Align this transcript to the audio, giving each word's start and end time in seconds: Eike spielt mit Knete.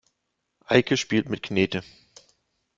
Eike 0.65 0.97
spielt 0.97 1.29
mit 1.29 1.43
Knete. 1.43 1.83